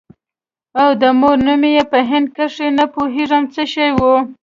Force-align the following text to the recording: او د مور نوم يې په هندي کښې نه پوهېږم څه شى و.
او 0.81 0.89
د 1.01 1.03
مور 1.19 1.37
نوم 1.45 1.63
يې 1.75 1.83
په 1.91 1.99
هندي 2.09 2.29
کښې 2.37 2.67
نه 2.77 2.85
پوهېږم 2.93 3.43
څه 3.53 3.63
شى 3.73 3.87
و. 3.97 3.99